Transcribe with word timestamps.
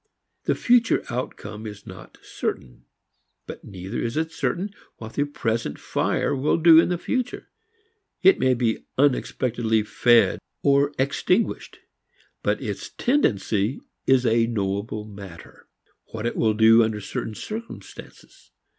The 0.45 0.55
future 0.55 1.03
outcome 1.11 1.67
is 1.67 1.85
not 1.85 2.17
certain. 2.23 2.85
But 3.45 3.63
neither 3.63 3.99
is 4.01 4.17
it 4.17 4.31
certain 4.31 4.71
what 4.97 5.13
the 5.13 5.25
present 5.25 5.77
fire 5.77 6.35
will 6.35 6.57
do 6.57 6.79
in 6.79 6.89
the 6.89 6.97
future. 6.97 7.49
It 8.23 8.39
may 8.39 8.55
be 8.55 8.87
unexpectedly 8.97 9.83
fed 9.83 10.39
or 10.63 10.91
extinguished. 10.97 11.77
But 12.41 12.63
its 12.63 12.89
tendency 12.89 13.79
is 14.07 14.25
a 14.25 14.47
knowable 14.47 15.05
matter, 15.05 15.67
what 16.05 16.25
it 16.25 16.35
will 16.35 16.55
do 16.55 16.81
under 16.81 16.99
certain 16.99 17.35
circumstances. 17.35 18.49